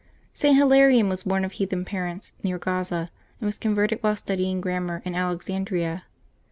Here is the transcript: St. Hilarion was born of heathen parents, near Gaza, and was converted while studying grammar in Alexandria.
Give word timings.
St. 0.33 0.57
Hilarion 0.57 1.09
was 1.09 1.25
born 1.25 1.45
of 1.45 1.51
heathen 1.51 1.85
parents, 1.85 2.31
near 2.41 2.57
Gaza, 2.57 3.11
and 3.39 3.45
was 3.45 3.59
converted 3.59 3.99
while 4.01 4.15
studying 4.15 4.59
grammar 4.59 5.03
in 5.05 5.13
Alexandria. 5.13 6.05